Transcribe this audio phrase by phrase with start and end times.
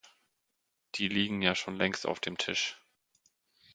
[0.95, 2.75] Die liegen ja schon längst auf dem Tisch!